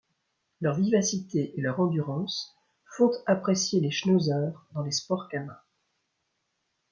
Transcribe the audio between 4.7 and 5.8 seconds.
dans les sports canins.